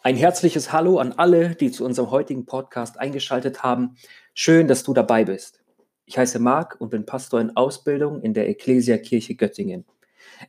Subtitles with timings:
[0.00, 3.96] Ein herzliches Hallo an alle, die zu unserem heutigen Podcast eingeschaltet haben.
[4.32, 5.60] Schön, dass du dabei bist.
[6.06, 9.84] Ich heiße Marc und bin Pastor in Ausbildung in der Ecclesia Kirche Göttingen.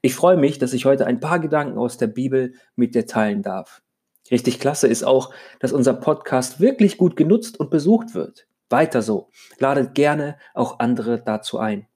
[0.03, 3.41] Ich freue mich, dass ich heute ein paar Gedanken aus der Bibel mit dir teilen
[3.41, 3.81] darf.
[4.29, 8.45] Richtig klasse ist auch, dass unser Podcast wirklich gut genutzt und besucht wird.
[8.69, 9.31] Weiter so.
[9.57, 11.87] Ladet gerne auch andere dazu ein.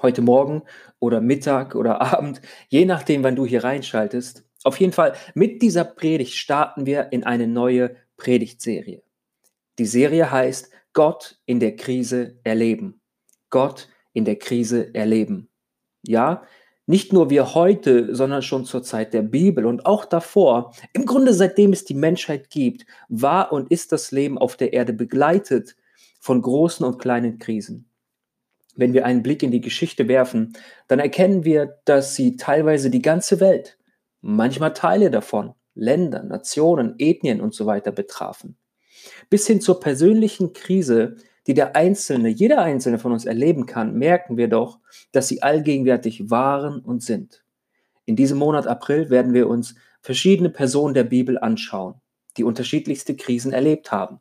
[0.00, 0.62] Heute Morgen
[1.00, 5.84] oder Mittag oder Abend, je nachdem, wann du hier reinschaltest, auf jeden Fall, mit dieser
[5.84, 9.02] Predigt starten wir in eine neue Predigtserie.
[9.78, 13.00] Die Serie heißt Gott in der Krise erleben.
[13.50, 15.48] Gott in der Krise erleben.
[16.06, 16.42] Ja,
[16.86, 21.34] nicht nur wir heute, sondern schon zur Zeit der Bibel und auch davor, im Grunde
[21.34, 25.76] seitdem es die Menschheit gibt, war und ist das Leben auf der Erde begleitet
[26.20, 27.90] von großen und kleinen Krisen.
[28.76, 30.52] Wenn wir einen Blick in die Geschichte werfen,
[30.86, 33.78] dann erkennen wir, dass sie teilweise die ganze Welt,
[34.20, 38.56] manchmal Teile davon, Länder, Nationen, Ethnien und so weiter betrafen.
[39.30, 44.36] Bis hin zur persönlichen Krise, die der Einzelne, jeder Einzelne von uns erleben kann, merken
[44.36, 44.80] wir doch,
[45.12, 47.44] dass sie allgegenwärtig waren und sind.
[48.04, 51.94] In diesem Monat April werden wir uns verschiedene Personen der Bibel anschauen,
[52.36, 54.20] die unterschiedlichste Krisen erlebt haben.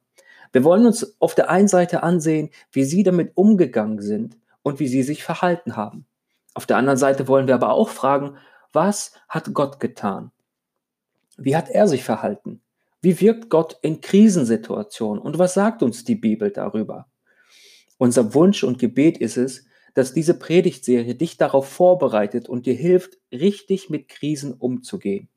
[0.51, 4.87] Wir wollen uns auf der einen Seite ansehen, wie sie damit umgegangen sind und wie
[4.87, 6.05] sie sich verhalten haben.
[6.53, 8.37] Auf der anderen Seite wollen wir aber auch fragen,
[8.75, 10.31] was hat Gott getan?
[11.37, 12.61] Wie hat er sich verhalten?
[13.01, 15.21] Wie wirkt Gott in Krisensituationen?
[15.21, 17.07] Und was sagt uns die Bibel darüber?
[17.97, 23.17] Unser Wunsch und Gebet ist es, dass diese Predigtserie dich darauf vorbereitet und dir hilft,
[23.31, 25.29] richtig mit Krisen umzugehen.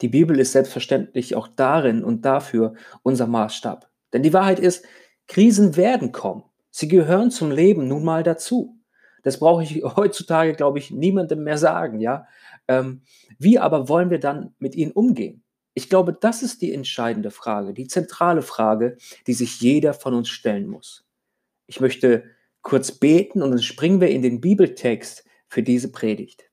[0.00, 3.88] Die Bibel ist selbstverständlich auch darin und dafür unser Maßstab.
[4.12, 4.84] Denn die Wahrheit ist,
[5.28, 6.42] Krisen werden kommen.
[6.70, 8.75] Sie gehören zum Leben nun mal dazu.
[9.26, 12.28] Das brauche ich heutzutage, glaube ich, niemandem mehr sagen, ja.
[12.68, 13.02] Ähm,
[13.40, 15.42] wie aber wollen wir dann mit ihnen umgehen?
[15.74, 20.28] Ich glaube, das ist die entscheidende Frage, die zentrale Frage, die sich jeder von uns
[20.28, 21.04] stellen muss.
[21.66, 22.22] Ich möchte
[22.62, 26.48] kurz beten und dann springen wir in den Bibeltext für diese Predigt.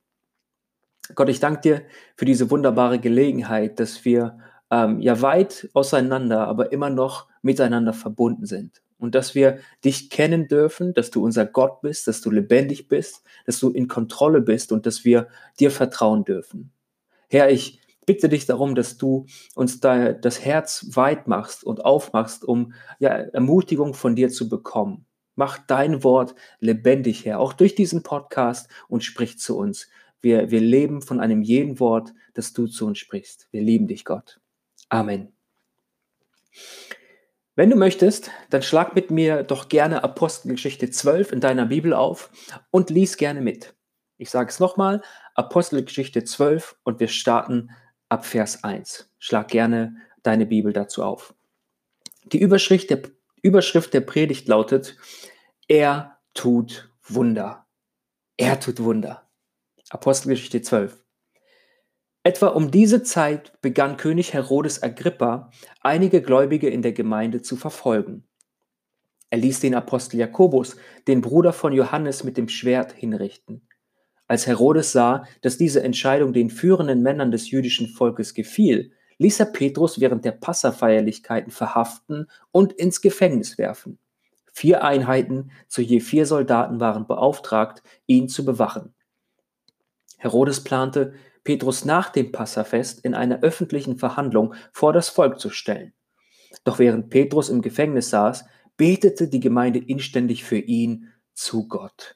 [1.14, 1.82] Gott, ich danke dir
[2.16, 4.40] für diese wunderbare Gelegenheit, dass wir
[4.72, 10.48] ähm, ja weit auseinander, aber immer noch miteinander verbunden sind und dass wir dich kennen
[10.48, 14.72] dürfen, dass du unser Gott bist, dass du lebendig bist, dass du in Kontrolle bist
[14.72, 15.28] und dass wir
[15.60, 16.72] dir vertrauen dürfen.
[17.30, 19.26] Herr, ich bitte dich darum, dass du
[19.56, 25.06] uns da das Herz weit machst und aufmachst, um ja, Ermutigung von dir zu bekommen.
[25.36, 29.90] Mach dein Wort lebendig, Herr, auch durch diesen Podcast und sprich zu uns.
[30.22, 33.50] Wir, wir leben von einem jeden Wort, das du zu uns sprichst.
[33.52, 34.40] Wir lieben dich, Gott.
[34.88, 35.34] Amen.
[37.56, 42.32] Wenn du möchtest, dann schlag mit mir doch gerne Apostelgeschichte 12 in deiner Bibel auf
[42.72, 43.76] und lies gerne mit.
[44.18, 45.04] Ich sage es nochmal,
[45.36, 47.70] Apostelgeschichte 12 und wir starten
[48.10, 49.12] ab Vers 1.
[49.20, 51.36] Schlag gerne deine Bibel dazu auf.
[52.24, 53.04] Die Überschrift der,
[53.44, 54.98] Überschrift der Predigt lautet,
[55.68, 57.68] er tut Wunder.
[58.36, 59.30] Er tut Wunder.
[59.90, 61.03] Apostelgeschichte 12.
[62.26, 65.52] Etwa um diese Zeit begann König Herodes Agrippa,
[65.82, 68.24] einige Gläubige in der Gemeinde zu verfolgen.
[69.30, 73.68] Er ließ den Apostel Jakobus, den Bruder von Johannes, mit dem Schwert hinrichten.
[74.28, 79.48] Als Herodes sah, dass diese Entscheidung den führenden Männern des jüdischen Volkes gefiel, ließ er
[79.48, 84.00] Petrus während der Passafeierlichkeiten verhaften und ins Gefängnis werfen.
[84.54, 88.94] Vier Einheiten zu je vier Soldaten waren beauftragt, ihn zu bewachen.
[90.20, 95.94] Herodes plante, Petrus nach dem Passafest in einer öffentlichen Verhandlung vor das Volk zu stellen.
[96.64, 98.46] Doch während Petrus im Gefängnis saß,
[98.78, 102.16] betete die Gemeinde inständig für ihn zu Gott.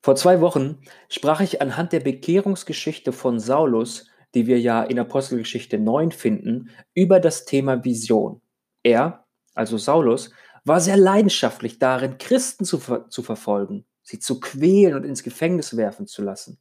[0.00, 0.78] Vor zwei Wochen
[1.08, 7.20] sprach ich anhand der Bekehrungsgeschichte von Saulus, die wir ja in Apostelgeschichte 9 finden, über
[7.20, 8.40] das Thema Vision.
[8.82, 10.30] Er, also Saulus,
[10.64, 15.76] war sehr leidenschaftlich darin, Christen zu, ver zu verfolgen, sie zu quälen und ins Gefängnis
[15.76, 16.58] werfen zu lassen.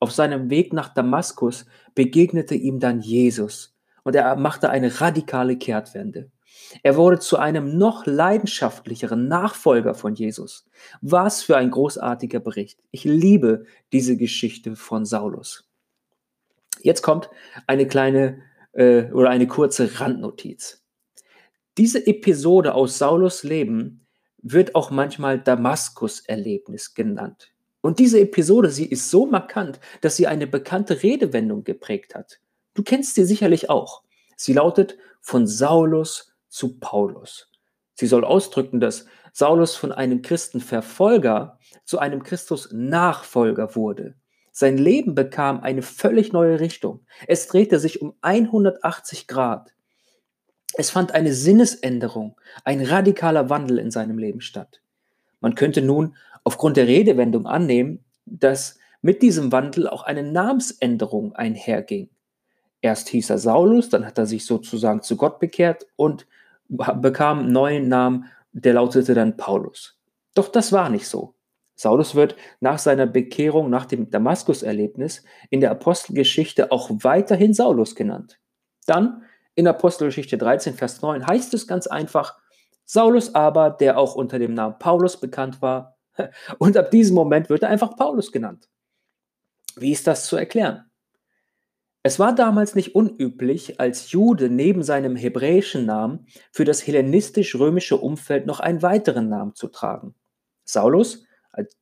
[0.00, 6.30] Auf seinem Weg nach Damaskus begegnete ihm dann Jesus und er machte eine radikale Kehrtwende.
[6.82, 10.66] Er wurde zu einem noch leidenschaftlicheren Nachfolger von Jesus.
[11.00, 12.80] Was für ein großartiger Bericht.
[12.90, 15.68] Ich liebe diese Geschichte von Saulus.
[16.80, 17.30] Jetzt kommt
[17.66, 18.42] eine kleine
[18.72, 20.82] äh, oder eine kurze Randnotiz.
[21.78, 24.06] Diese Episode aus Saulus Leben
[24.42, 27.53] wird auch manchmal Damaskus-Erlebnis genannt.
[27.84, 32.40] Und diese Episode, sie ist so markant, dass sie eine bekannte Redewendung geprägt hat.
[32.72, 34.04] Du kennst sie sicherlich auch.
[34.36, 37.50] Sie lautet von Saulus zu Paulus.
[37.92, 39.04] Sie soll ausdrücken, dass
[39.34, 44.14] Saulus von einem Christenverfolger zu einem Christus-Nachfolger wurde.
[44.50, 47.04] Sein Leben bekam eine völlig neue Richtung.
[47.26, 49.74] Es drehte sich um 180 Grad.
[50.72, 54.80] Es fand eine Sinnesänderung, ein radikaler Wandel in seinem Leben statt.
[55.40, 62.08] Man könnte nun aufgrund der Redewendung annehmen, dass mit diesem Wandel auch eine Namensänderung einherging.
[62.80, 66.26] Erst hieß er Saulus, dann hat er sich sozusagen zu Gott bekehrt und
[66.68, 69.98] bekam einen neuen Namen, der lautete dann Paulus.
[70.34, 71.34] Doch das war nicht so.
[71.76, 78.38] Saulus wird nach seiner Bekehrung, nach dem Damaskus-Erlebnis in der Apostelgeschichte auch weiterhin Saulus genannt.
[78.86, 79.22] Dann
[79.54, 82.38] in Apostelgeschichte 13, Vers 9 heißt es ganz einfach,
[82.84, 85.93] Saulus aber, der auch unter dem Namen Paulus bekannt war,
[86.58, 88.68] und ab diesem Moment wird er einfach Paulus genannt.
[89.76, 90.90] Wie ist das zu erklären?
[92.06, 98.46] Es war damals nicht unüblich, als Jude neben seinem hebräischen Namen für das hellenistisch-römische Umfeld
[98.46, 100.14] noch einen weiteren Namen zu tragen.
[100.64, 101.24] Saulus,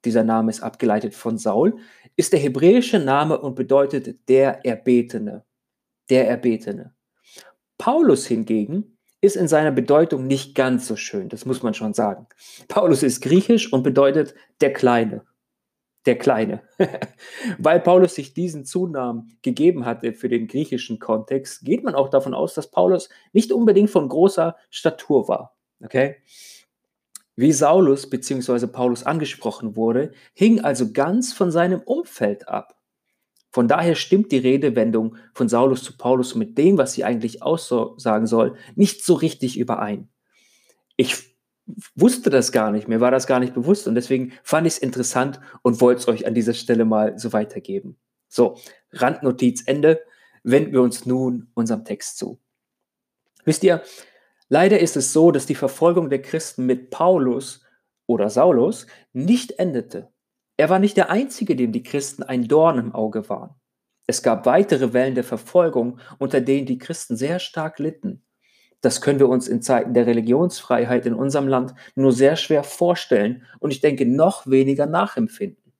[0.04, 1.76] dieser Name ist abgeleitet von Saul,
[2.14, 5.44] ist der hebräische Name und bedeutet der Erbetene.
[6.08, 6.94] Der Erbetene.
[7.78, 8.91] Paulus hingegen
[9.22, 12.26] ist in seiner Bedeutung nicht ganz so schön, das muss man schon sagen.
[12.68, 15.22] Paulus ist griechisch und bedeutet der Kleine
[16.06, 16.62] der Kleine.
[17.58, 22.34] Weil Paulus sich diesen Zunamen gegeben hatte für den griechischen Kontext, geht man auch davon
[22.34, 25.56] aus, dass Paulus nicht unbedingt von großer Statur war.
[25.82, 26.16] Okay?
[27.36, 28.66] Wie Saulus bzw.
[28.66, 32.78] Paulus angesprochen wurde, hing also ganz von seinem Umfeld ab.
[33.52, 38.26] Von daher stimmt die Redewendung von Saulus zu Paulus mit dem, was sie eigentlich aussagen
[38.26, 40.08] soll, nicht so richtig überein.
[40.96, 41.36] Ich
[41.94, 44.78] wusste das gar nicht, mir war das gar nicht bewusst und deswegen fand ich es
[44.78, 47.98] interessant und wollte es euch an dieser Stelle mal so weitergeben.
[48.28, 48.56] So,
[48.90, 50.00] Randnotiz Ende,
[50.42, 52.40] wenden wir uns nun unserem Text zu.
[53.44, 53.82] Wisst ihr,
[54.48, 57.62] leider ist es so, dass die Verfolgung der Christen mit Paulus
[58.06, 60.11] oder Saulus nicht endete.
[60.56, 63.54] Er war nicht der Einzige, dem die Christen ein Dorn im Auge waren.
[64.06, 68.22] Es gab weitere Wellen der Verfolgung, unter denen die Christen sehr stark litten.
[68.80, 73.44] Das können wir uns in Zeiten der Religionsfreiheit in unserem Land nur sehr schwer vorstellen
[73.60, 75.72] und ich denke noch weniger nachempfinden.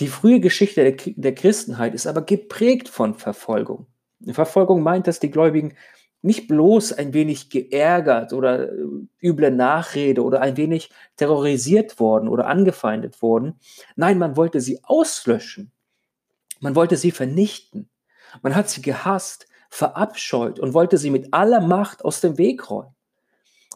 [0.00, 3.86] Die frühe Geschichte der, Christenheit ist aber geprägt von Verfolgung.
[4.30, 5.74] Verfolgung meint, dass die Gläubigen
[6.22, 8.76] nicht bloß ein wenig geärgert oder äh,
[9.22, 13.60] üble Nachrede oder ein wenig terrorisiert worden oder angefeindet wurden.
[13.96, 15.70] Nein, man wollte sie auslöschen.
[16.60, 17.88] Man wollte sie vernichten.
[18.42, 22.94] Man hat sie gehasst verabscheut und wollte sie mit aller Macht aus dem Weg räumen.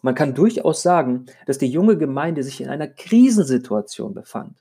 [0.00, 4.58] Man kann durchaus sagen, dass die junge Gemeinde sich in einer Krisensituation befand.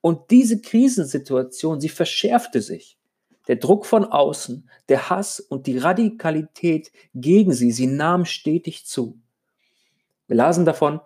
[0.00, 2.97] Und diese Krisensituation, sie verschärfte sich.
[3.48, 9.18] Der Druck von außen, der Hass und die Radikalität gegen sie, sie nahm stetig zu.
[10.26, 11.00] Wir lasen davon,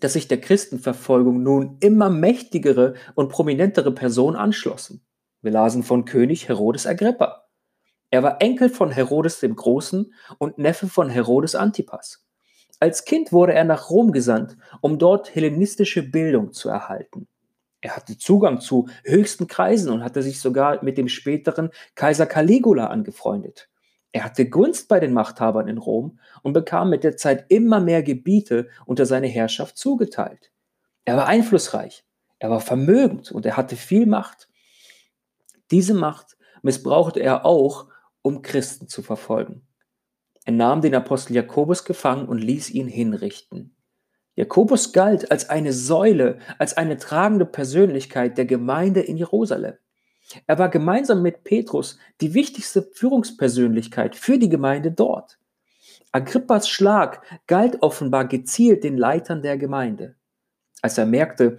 [0.00, 5.02] dass sich der Christenverfolgung nun immer mächtigere und prominentere Personen anschlossen.
[5.42, 7.48] Wir lasen von König Herodes Agrippa.
[8.10, 12.24] Er war Enkel von Herodes dem Großen und Neffe von Herodes Antipas.
[12.80, 17.26] Als Kind wurde er nach Rom gesandt, um dort hellenistische Bildung zu erhalten.
[17.80, 22.88] Er hatte Zugang zu höchsten Kreisen und hatte sich sogar mit dem späteren Kaiser Caligula
[22.88, 23.68] angefreundet.
[24.10, 28.02] Er hatte Gunst bei den Machthabern in Rom und bekam mit der Zeit immer mehr
[28.02, 30.50] Gebiete unter seine Herrschaft zugeteilt.
[31.04, 32.04] Er war einflussreich,
[32.38, 34.48] er war vermögend und er hatte viel Macht.
[35.70, 37.88] Diese Macht missbrauchte er auch,
[38.22, 39.66] um Christen zu verfolgen.
[40.44, 43.77] Er nahm den Apostel Jakobus gefangen und ließ ihn hinrichten.
[44.38, 49.74] Jakobus galt als eine Säule, als eine tragende Persönlichkeit der Gemeinde in Jerusalem.
[50.46, 55.40] Er war gemeinsam mit Petrus die wichtigste Führungspersönlichkeit für die Gemeinde dort.
[56.12, 60.14] Agrippas Schlag galt offenbar gezielt den Leitern der Gemeinde.
[60.82, 61.56] Als er merkte,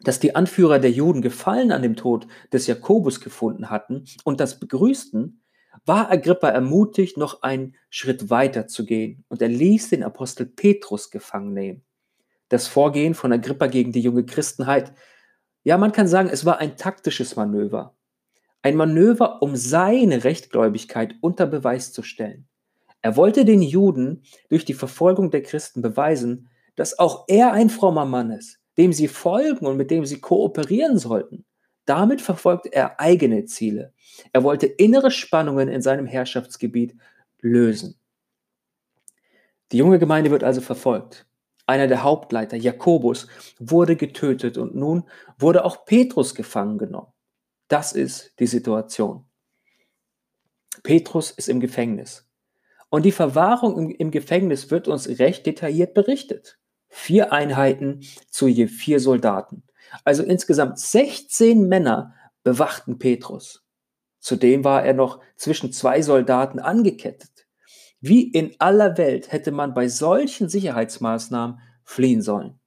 [0.00, 4.58] dass die Anführer der Juden Gefallen an dem Tod des Jakobus gefunden hatten und das
[4.58, 5.42] begrüßten,
[5.84, 11.10] war Agrippa ermutigt, noch einen Schritt weiter zu gehen und er ließ den Apostel Petrus
[11.10, 11.84] gefangen nehmen.
[12.48, 14.92] Das Vorgehen von Agrippa gegen die junge Christenheit,
[15.64, 17.94] ja, man kann sagen, es war ein taktisches Manöver.
[18.62, 22.48] Ein Manöver, um seine Rechtgläubigkeit unter Beweis zu stellen.
[23.02, 28.04] Er wollte den Juden durch die Verfolgung der Christen beweisen, dass auch er ein frommer
[28.04, 31.44] Mann ist, dem sie folgen und mit dem sie kooperieren sollten.
[31.84, 33.92] Damit verfolgt er eigene Ziele.
[34.32, 36.96] Er wollte innere Spannungen in seinem Herrschaftsgebiet
[37.40, 37.98] lösen.
[39.70, 41.27] Die junge Gemeinde wird also verfolgt.
[41.68, 43.26] Einer der Hauptleiter, Jakobus,
[43.58, 45.04] wurde getötet und nun
[45.38, 47.12] wurde auch Petrus gefangen genommen.
[47.68, 49.26] Das ist die Situation.
[50.82, 52.26] Petrus ist im Gefängnis.
[52.88, 56.58] Und die Verwahrung im, Gefängnis wird uns recht detailliert berichtet.
[56.88, 59.62] Vier Einheiten zu je vier Soldaten.
[60.04, 63.62] Also insgesamt 16 Männer bewachten Petrus.
[64.20, 67.37] Zudem war er noch zwischen zwei Soldaten angekettet.
[68.00, 72.60] Wie in aller Welt hätte man bei solchen Sicherheitsmaßnahmen fliehen sollen?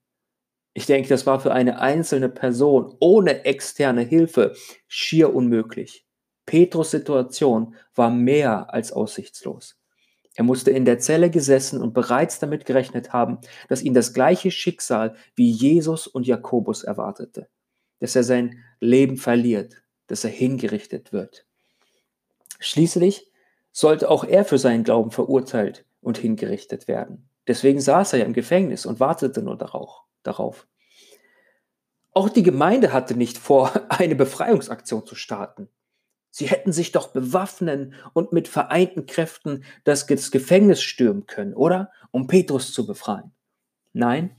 [0.73, 4.55] Ich denke, das war für eine einzelne Person ohne externe Hilfe
[4.88, 6.05] schier unmöglich.
[6.45, 9.77] Petrus Situation war mehr als aussichtslos.
[10.35, 14.50] Er musste in der Zelle gesessen und bereits damit gerechnet haben, dass ihn das gleiche
[14.50, 17.50] Schicksal wie Jesus und Jakobus erwartete,
[18.00, 21.45] dass er sein Leben verliert, dass er hingerichtet wird.
[22.59, 23.30] Schließlich
[23.72, 27.30] sollte auch er für seinen Glauben verurteilt und hingerichtet werden.
[27.48, 30.68] Deswegen saß er ja im Gefängnis und wartete nur darauf.
[32.13, 35.70] Auch die Gemeinde hatte nicht vor, eine Befreiungsaktion zu starten.
[36.30, 41.92] Sie hätten sich doch bewaffnen und mit vereinten Kräften das Gefängnis stürmen können, oder?
[42.12, 43.32] Um Petrus zu befreien.
[43.92, 44.36] Nein,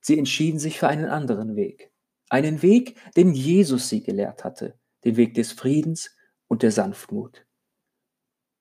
[0.00, 1.90] sie entschieden sich für einen anderen Weg.
[2.28, 7.44] Einen Weg, den Jesus sie gelehrt hatte, den Weg des Friedens und der Sanftmut.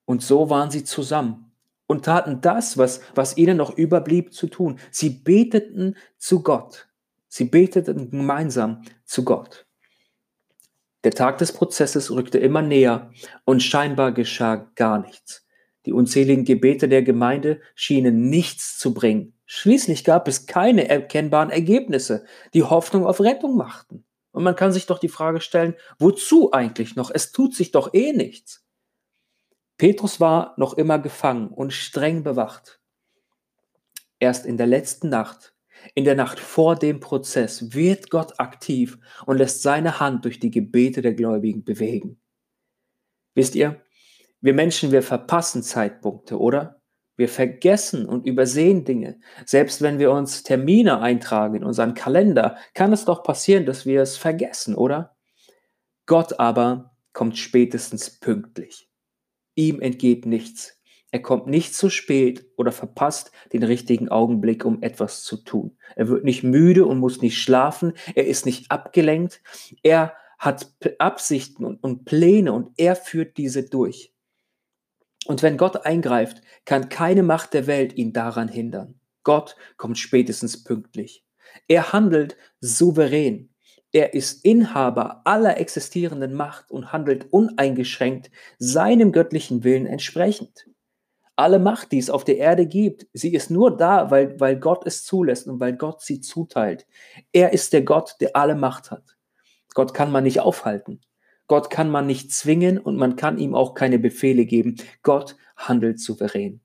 [0.05, 1.51] Und so waren sie zusammen
[1.87, 4.79] und taten das, was, was ihnen noch überblieb zu tun.
[4.91, 6.87] Sie beteten zu Gott.
[7.27, 9.65] Sie beteten gemeinsam zu Gott.
[11.03, 13.11] Der Tag des Prozesses rückte immer näher
[13.43, 15.45] und scheinbar geschah gar nichts.
[15.85, 19.33] Die unzähligen Gebete der Gemeinde schienen nichts zu bringen.
[19.45, 24.05] Schließlich gab es keine erkennbaren Ergebnisse, die Hoffnung auf Rettung machten.
[24.31, 27.11] Und man kann sich doch die Frage stellen, wozu eigentlich noch?
[27.13, 28.60] Es tut sich doch eh nichts.
[29.81, 32.79] Petrus war noch immer gefangen und streng bewacht.
[34.19, 35.55] Erst in der letzten Nacht
[35.95, 40.51] in der Nacht vor dem Prozess wird Gott aktiv und lässt seine Hand durch die
[40.51, 42.21] Gebete der Gläubigen bewegen.
[43.33, 43.81] Wisst ihr,
[44.39, 46.79] wir Menschen, wir verpassen Zeitpunkte, oder?
[47.17, 49.19] Wir vergessen und übersehen Dinge.
[49.47, 54.03] Selbst wenn wir uns Termine eintragen in unseren Kalender, kann es doch passieren, dass wir
[54.03, 55.17] es vergessen, oder?
[56.05, 58.90] Gott aber kommt spätestens pünktlich.
[59.55, 60.81] Ihm entgeht nichts.
[61.11, 65.77] Er kommt nicht zu spät oder verpasst den richtigen Augenblick, um etwas zu tun.
[65.97, 67.93] Er wird nicht müde und muss nicht schlafen.
[68.15, 69.41] Er ist nicht abgelenkt.
[69.83, 74.13] Er hat Absichten und, Pläne und er führt diese durch.
[75.25, 78.99] Und wenn Gott eingreift, kann keine Macht der Welt ihn daran hindern.
[79.23, 81.25] Gott kommt spätestens pünktlich.
[81.67, 83.50] Er handelt souverän.
[83.91, 90.67] Er ist Inhaber aller existierenden Macht und handelt uneingeschränkt seinem göttlichen Willen entsprechend
[91.41, 94.85] alle Macht, die es auf der Erde gibt, sie ist nur da, weil, weil Gott
[94.85, 96.85] es zulässt und weil Gott sie zuteilt.
[97.31, 99.17] Er ist der Gott, der alle Macht hat.
[99.73, 101.01] Gott kann man nicht aufhalten.
[101.47, 104.75] Gott kann man nicht zwingen und man kann ihm auch keine Befehle geben.
[105.01, 106.61] Gott handelt souverän.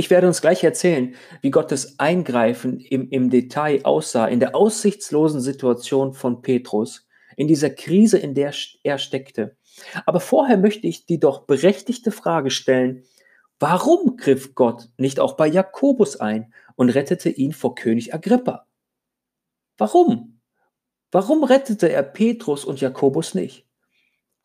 [0.00, 5.42] Ich werde uns gleich erzählen, wie Gottes Eingreifen im, im Detail aussah, in der aussichtslosen
[5.42, 9.58] Situation von Petrus, in dieser Krise, in der er steckte.
[10.06, 13.04] Aber vorher möchte ich die doch berechtigte Frage stellen,
[13.58, 18.66] warum griff Gott nicht auch bei Jakobus ein und rettete ihn vor König Agrippa?
[19.76, 20.40] Warum?
[21.12, 23.66] Warum rettete er Petrus und Jakobus nicht?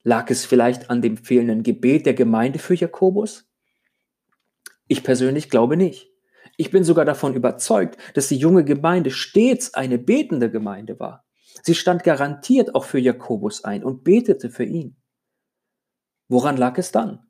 [0.04, 3.48] Lag es vielleicht an dem fehlenden Gebet der Gemeinde für Jakobus?
[4.88, 6.12] Ich persönlich glaube nicht.
[6.58, 11.26] Ich bin sogar davon überzeugt, dass die junge Gemeinde stets eine betende Gemeinde war.
[11.64, 14.96] Sie stand garantiert auch für Jakobus ein und betete für ihn.
[16.28, 17.26] Woran lag es dann?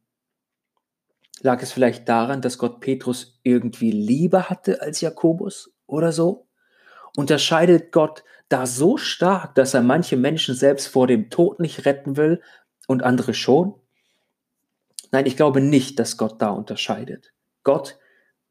[1.41, 6.47] Lag es vielleicht daran, dass Gott Petrus irgendwie lieber hatte als Jakobus oder so?
[7.17, 12.17] Unterscheidet Gott da so stark, dass er manche Menschen selbst vor dem Tod nicht retten
[12.17, 12.41] will
[12.88, 13.75] und andere schon?
[15.12, 17.34] Nein, ich glaube nicht, dass Gott da unterscheidet.
[17.65, 18.00] Gott,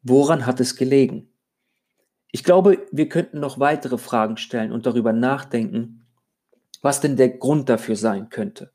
[0.03, 1.31] woran hat es gelegen?
[2.31, 6.05] Ich glaube, wir könnten noch weitere Fragen stellen und darüber nachdenken,
[6.81, 8.71] was denn der Grund dafür sein könnte.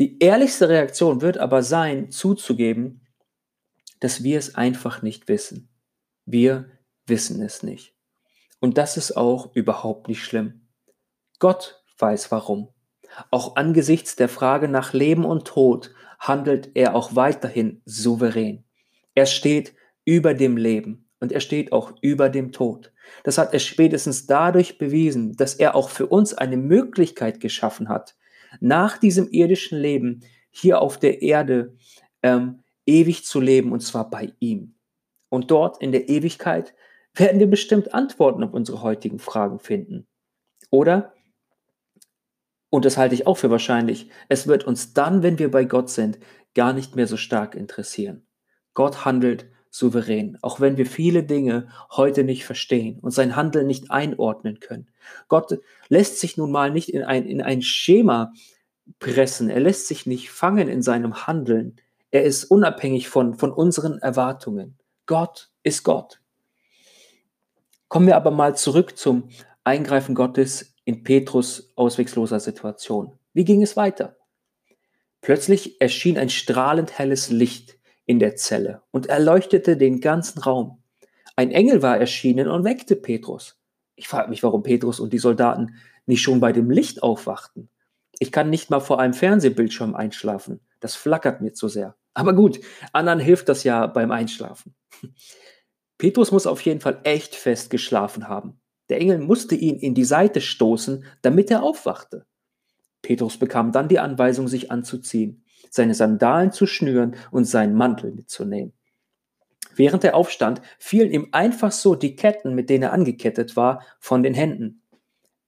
[0.00, 3.06] Die ehrlichste Reaktion wird aber sein, zuzugeben,
[4.00, 5.68] dass wir es einfach nicht wissen.
[6.26, 6.68] Wir
[7.06, 7.94] wissen es nicht.
[8.60, 10.66] Und das ist auch überhaupt nicht schlimm.
[11.38, 12.70] Gott weiß warum.
[13.30, 18.65] Auch angesichts der Frage nach Leben und Tod handelt er auch weiterhin souverän.
[19.16, 22.92] Er steht über dem Leben und er steht auch über dem Tod.
[23.24, 28.14] Das hat er spätestens dadurch bewiesen, dass er auch für uns eine Möglichkeit geschaffen hat,
[28.60, 30.20] nach diesem irdischen Leben
[30.50, 31.74] hier auf der Erde
[32.22, 34.74] ähm, ewig zu leben und zwar bei ihm.
[35.30, 36.74] Und dort in der Ewigkeit
[37.14, 40.06] werden wir bestimmt Antworten auf unsere heutigen Fragen finden.
[40.70, 41.14] Oder,
[42.68, 45.88] und das halte ich auch für wahrscheinlich, es wird uns dann, wenn wir bei Gott
[45.88, 46.18] sind,
[46.54, 48.25] gar nicht mehr so stark interessieren.
[48.76, 53.90] Gott handelt souverän, auch wenn wir viele Dinge heute nicht verstehen und sein Handeln nicht
[53.90, 54.88] einordnen können.
[55.28, 58.34] Gott lässt sich nun mal nicht in ein, in ein Schema
[58.98, 61.76] pressen, er lässt sich nicht fangen in seinem Handeln.
[62.10, 64.78] Er ist unabhängig von, von unseren Erwartungen.
[65.06, 66.20] Gott ist Gott.
[67.88, 69.30] Kommen wir aber mal zurück zum
[69.64, 73.18] Eingreifen Gottes in Petrus auswegloser Situation.
[73.32, 74.16] Wie ging es weiter?
[75.22, 77.75] Plötzlich erschien ein strahlend helles Licht
[78.06, 80.82] in der Zelle und erleuchtete den ganzen Raum.
[81.34, 83.60] Ein Engel war erschienen und weckte Petrus.
[83.94, 85.74] Ich frage mich, warum Petrus und die Soldaten
[86.06, 87.68] nicht schon bei dem Licht aufwachten.
[88.18, 90.60] Ich kann nicht mal vor einem Fernsehbildschirm einschlafen.
[90.80, 91.96] Das flackert mir zu sehr.
[92.14, 92.60] Aber gut,
[92.92, 94.74] anderen hilft das ja beim Einschlafen.
[95.98, 98.60] Petrus muss auf jeden Fall echt fest geschlafen haben.
[98.88, 102.26] Der Engel musste ihn in die Seite stoßen, damit er aufwachte.
[103.02, 108.72] Petrus bekam dann die Anweisung, sich anzuziehen, seine Sandalen zu schnüren und seinen Mantel mitzunehmen.
[109.74, 114.22] Während er aufstand, fielen ihm einfach so die Ketten, mit denen er angekettet war, von
[114.22, 114.82] den Händen.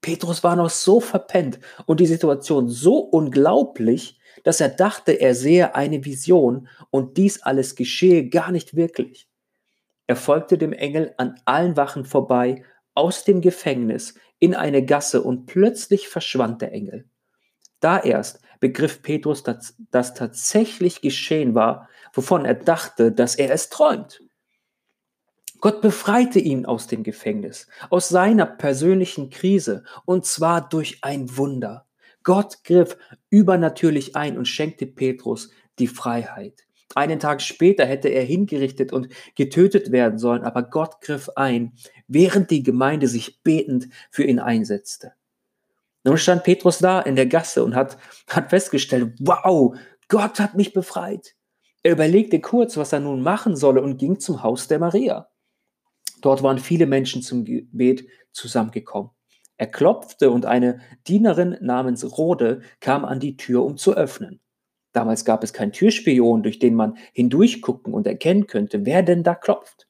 [0.00, 5.74] Petrus war noch so verpennt und die Situation so unglaublich, dass er dachte, er sehe
[5.74, 9.28] eine Vision und dies alles geschehe gar nicht wirklich.
[10.06, 15.46] Er folgte dem Engel an allen Wachen vorbei aus dem Gefängnis in eine Gasse und
[15.46, 17.08] plötzlich verschwand der Engel.
[17.80, 23.68] Da erst begriff Petrus, dass das tatsächlich geschehen war, wovon er dachte, dass er es
[23.68, 24.22] träumt.
[25.60, 31.86] Gott befreite ihn aus dem Gefängnis, aus seiner persönlichen Krise, und zwar durch ein Wunder.
[32.22, 32.96] Gott griff
[33.30, 36.64] übernatürlich ein und schenkte Petrus die Freiheit.
[36.94, 41.72] Einen Tag später hätte er hingerichtet und getötet werden sollen, aber Gott griff ein,
[42.06, 45.12] während die Gemeinde sich betend für ihn einsetzte.
[46.04, 49.76] Nun stand Petrus da in der Gasse und hat, hat festgestellt, wow,
[50.08, 51.34] Gott hat mich befreit.
[51.82, 55.28] Er überlegte kurz, was er nun machen solle und ging zum Haus der Maria.
[56.20, 59.10] Dort waren viele Menschen zum Gebet zusammengekommen.
[59.56, 64.40] Er klopfte und eine Dienerin namens Rode kam an die Tür, um zu öffnen.
[64.92, 69.34] Damals gab es keinen Türspion, durch den man hindurchgucken und erkennen könnte, wer denn da
[69.34, 69.87] klopft.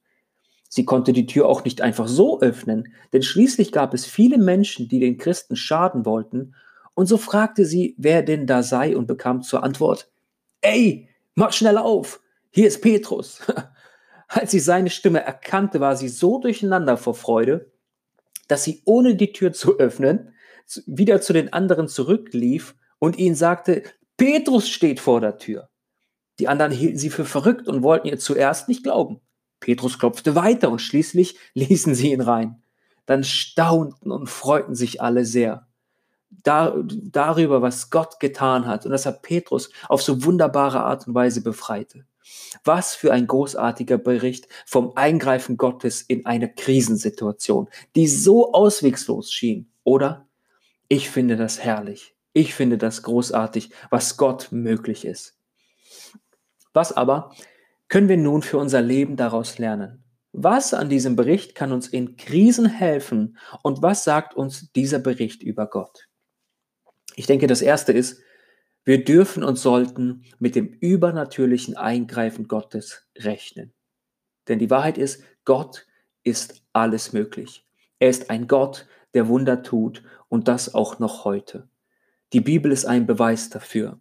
[0.69, 4.87] Sie konnte die Tür auch nicht einfach so öffnen, denn schließlich gab es viele Menschen,
[4.87, 6.53] die den Christen schaden wollten,
[6.93, 10.11] und so fragte sie, wer denn da sei und bekam zur Antwort,
[10.61, 12.19] Ey, mach schnell auf,
[12.51, 13.41] hier ist Petrus.
[14.27, 17.71] Als sie seine Stimme erkannte, war sie so durcheinander vor Freude,
[18.47, 20.33] dass sie ohne die Tür zu öffnen,
[20.85, 23.83] wieder zu den anderen zurücklief und ihnen sagte,
[24.17, 25.69] Petrus steht vor der Tür.
[26.37, 29.21] Die anderen hielten sie für verrückt und wollten ihr zuerst nicht glauben.
[29.59, 32.61] Petrus klopfte weiter und schließlich ließen sie ihn rein.
[33.05, 35.67] Dann staunten und freuten sich alle sehr
[36.43, 41.15] dar darüber, was Gott getan hat und dass er Petrus auf so wunderbare Art und
[41.15, 42.05] Weise befreite.
[42.63, 49.71] Was für ein großartiger Bericht vom Eingreifen Gottes in eine Krisensituation, die so auswegslos schien,
[49.83, 50.27] oder?
[50.87, 52.15] Ich finde das herrlich.
[52.33, 55.35] Ich finde das großartig, was Gott möglich ist.
[56.73, 57.31] Was aber
[57.89, 60.03] können wir nun für unser Leben daraus lernen?
[60.31, 65.41] Was an diesem Bericht kann uns in Krisen helfen und was sagt uns dieser Bericht
[65.41, 66.07] über Gott?
[67.15, 68.21] Ich denke, das Erste ist,
[68.85, 73.73] wir dürfen und sollten mit dem übernatürlichen Eingreifen Gottes rechnen.
[74.47, 75.85] Denn die Wahrheit ist, Gott
[76.23, 77.65] ist alles möglich.
[77.99, 81.67] Er ist ein Gott, der Wunder tut und das auch noch heute.
[82.33, 83.99] Die Bibel ist ein Beweis dafür.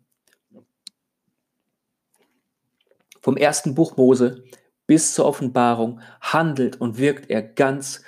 [3.20, 4.44] Vom ersten Buch Mose
[4.86, 8.02] bis zur Offenbarung handelt und wirkt er ganz,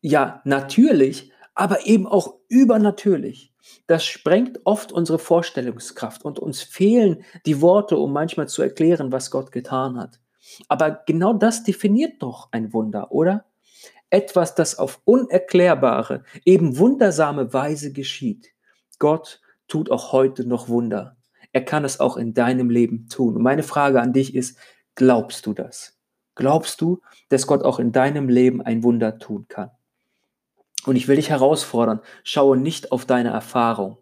[0.00, 3.52] ja, natürlich, aber eben auch übernatürlich.
[3.86, 9.30] Das sprengt oft unsere Vorstellungskraft und uns fehlen die Worte, um manchmal zu erklären, was
[9.30, 10.20] Gott getan hat.
[10.68, 13.46] Aber genau das definiert doch ein Wunder, oder?
[14.10, 18.50] Etwas, das auf unerklärbare, eben wundersame Weise geschieht.
[18.98, 21.16] Gott tut auch heute noch Wunder.
[21.52, 23.36] Er kann es auch in deinem Leben tun.
[23.36, 24.58] Und meine Frage an dich ist,
[24.94, 25.98] glaubst du das?
[26.34, 29.70] Glaubst du, dass Gott auch in deinem Leben ein Wunder tun kann?
[30.84, 33.98] Und ich will dich herausfordern, schaue nicht auf deine Erfahrung.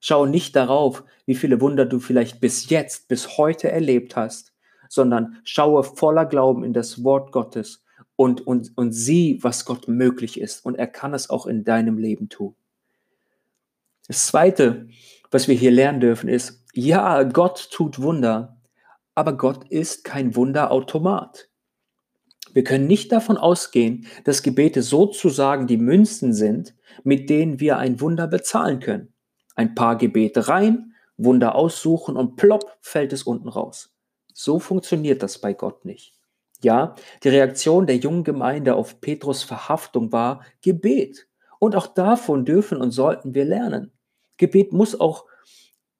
[0.00, 4.54] Schaue nicht darauf, wie viele Wunder du vielleicht bis jetzt, bis heute erlebt hast,
[4.88, 7.84] sondern schaue voller Glauben in das Wort Gottes
[8.16, 10.64] und, und, und sieh, was Gott möglich ist.
[10.64, 12.54] Und er kann es auch in deinem Leben tun.
[14.08, 14.88] Das Zweite,
[15.30, 18.60] was wir hier lernen dürfen, ist, ja, Gott tut Wunder,
[19.14, 21.48] aber Gott ist kein Wunderautomat.
[22.52, 28.00] Wir können nicht davon ausgehen, dass Gebete sozusagen die Münzen sind, mit denen wir ein
[28.00, 29.12] Wunder bezahlen können.
[29.54, 33.94] Ein paar Gebete rein, Wunder aussuchen und plopp fällt es unten raus.
[34.32, 36.14] So funktioniert das bei Gott nicht.
[36.62, 41.26] Ja, die Reaktion der jungen Gemeinde auf Petrus Verhaftung war Gebet.
[41.58, 43.92] Und auch davon dürfen und sollten wir lernen.
[44.38, 45.26] Gebet muss auch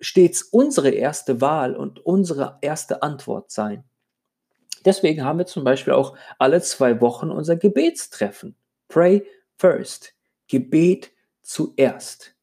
[0.01, 3.85] stets unsere erste Wahl und unsere erste Antwort sein.
[4.85, 8.57] Deswegen haben wir zum Beispiel auch alle zwei Wochen unser Gebetstreffen.
[8.89, 10.15] Pray first.
[10.49, 12.35] Gebet zuerst.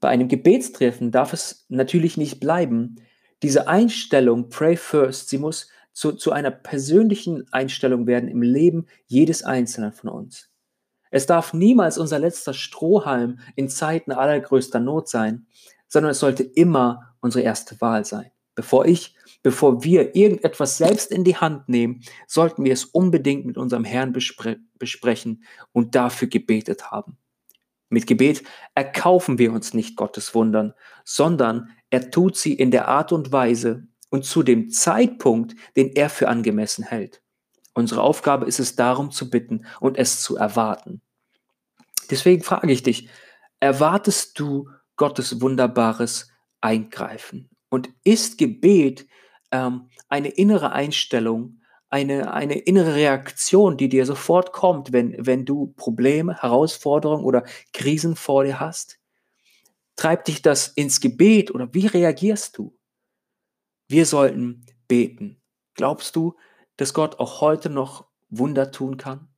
[0.00, 2.96] Bei einem Gebetstreffen darf es natürlich nicht bleiben.
[3.42, 9.42] Diese Einstellung, Pray first, sie muss zu, zu einer persönlichen Einstellung werden im Leben jedes
[9.42, 10.50] Einzelnen von uns.
[11.10, 15.46] Es darf niemals unser letzter Strohhalm in Zeiten allergrößter Not sein,
[15.90, 18.30] sondern es sollte immer unsere erste Wahl sein.
[18.54, 23.58] Bevor ich, bevor wir irgendetwas selbst in die Hand nehmen, sollten wir es unbedingt mit
[23.58, 27.18] unserem Herrn bespre besprechen und dafür gebetet haben.
[27.90, 30.72] Mit Gebet erkaufen wir uns nicht Gottes Wundern,
[31.04, 36.08] sondern er tut sie in der Art und Weise und zu dem Zeitpunkt, den er
[36.08, 37.20] für angemessen hält.
[37.74, 41.02] Unsere Aufgabe ist es darum zu bitten und es zu erwarten.
[42.10, 43.08] Deswegen frage ich dich,
[43.60, 44.68] erwartest du
[45.00, 46.28] Gottes wunderbares
[46.60, 47.48] Eingreifen?
[47.70, 49.06] Und ist Gebet
[49.50, 55.68] ähm, eine innere Einstellung, eine, eine innere Reaktion, die dir sofort kommt, wenn, wenn du
[55.68, 58.98] Probleme, Herausforderungen oder Krisen vor dir hast?
[59.96, 62.76] Treibt dich das ins Gebet oder wie reagierst du?
[63.88, 65.40] Wir sollten beten.
[65.76, 66.36] Glaubst du,
[66.76, 69.28] dass Gott auch heute noch Wunder tun kann?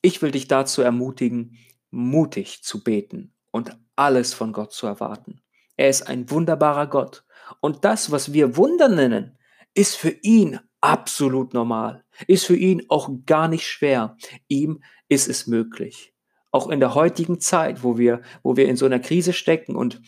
[0.00, 1.58] Ich will dich dazu ermutigen,
[1.92, 5.42] mutig zu beten und alles von Gott zu erwarten.
[5.76, 7.24] Er ist ein wunderbarer Gott.
[7.60, 9.38] Und das, was wir Wunder nennen,
[9.74, 14.16] ist für ihn absolut normal, ist für ihn auch gar nicht schwer.
[14.48, 16.14] Ihm ist es möglich.
[16.50, 20.02] Auch in der heutigen Zeit, wo wir, wo wir in so einer Krise stecken und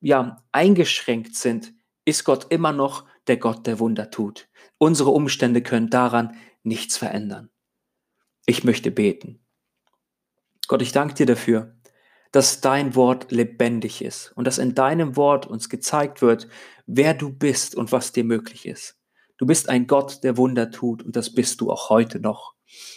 [0.00, 1.72] ja, eingeschränkt sind,
[2.04, 4.48] ist Gott immer noch der Gott, der Wunder tut.
[4.78, 7.50] Unsere Umstände können daran nichts verändern.
[8.44, 9.40] Ich möchte beten.
[10.68, 11.75] Gott, ich danke dir dafür,
[12.32, 16.48] dass dein Wort lebendig ist und dass in deinem Wort uns gezeigt wird,
[16.86, 18.96] wer du bist und was dir möglich ist.
[19.38, 22.54] Du bist ein Gott, der Wunder tut und das bist du auch heute noch.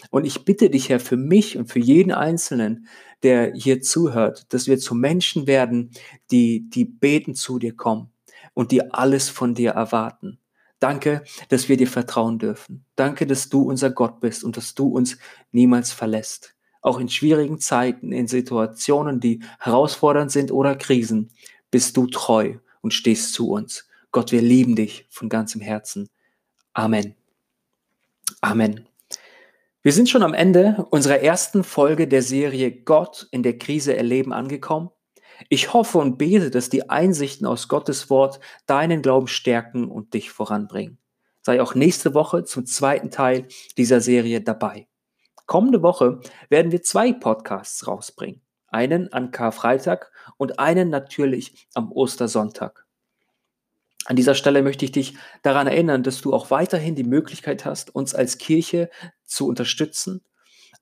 [0.09, 2.87] Und ich bitte dich, Herr, für mich und für jeden Einzelnen,
[3.23, 5.91] der hier zuhört, dass wir zu Menschen werden,
[6.31, 8.11] die, die beten zu dir kommen
[8.53, 10.39] und die alles von dir erwarten.
[10.79, 12.85] Danke, dass wir dir vertrauen dürfen.
[12.95, 15.17] Danke, dass du unser Gott bist und dass du uns
[15.51, 16.55] niemals verlässt.
[16.81, 21.31] Auch in schwierigen Zeiten, in Situationen, die herausfordernd sind oder Krisen,
[21.71, 23.87] bist du treu und stehst zu uns.
[24.11, 26.09] Gott, wir lieben dich von ganzem Herzen.
[26.73, 27.15] Amen.
[28.41, 28.87] Amen.
[29.81, 34.33] Wir sind schon am Ende unserer ersten Folge der Serie Gott in der Krise erleben
[34.33, 34.89] angekommen.
[35.47, 40.31] Ich hoffe und bete, dass die Einsichten aus Gottes Wort deinen Glauben stärken und dich
[40.31, 40.97] voranbringen.
[41.41, 44.87] Sei auch nächste Woche zum zweiten Teil dieser Serie dabei.
[45.49, 48.43] Kommende Woche werden wir zwei Podcasts rausbringen.
[48.67, 52.85] Einen an Karfreitag und einen natürlich am Ostersonntag.
[54.05, 57.95] An dieser Stelle möchte ich dich daran erinnern, dass du auch weiterhin die Möglichkeit hast,
[57.95, 58.91] uns als Kirche
[59.25, 60.21] zu unterstützen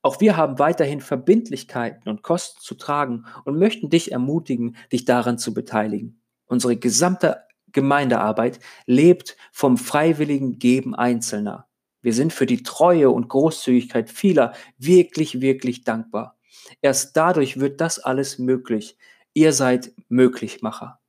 [0.01, 5.37] auch wir haben weiterhin Verbindlichkeiten und Kosten zu tragen und möchten dich ermutigen, dich daran
[5.37, 6.21] zu beteiligen.
[6.45, 11.66] Unsere gesamte Gemeindearbeit lebt vom freiwilligen Geben Einzelner.
[12.07, 16.37] Wir sind für die Treue und Großzügigkeit vieler wirklich, wirklich dankbar.
[16.81, 18.97] Erst dadurch wird das alles möglich.
[19.33, 21.01] Ihr seid Möglichmacher.